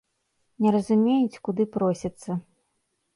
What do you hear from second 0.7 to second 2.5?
разумеюць, куды просяцца.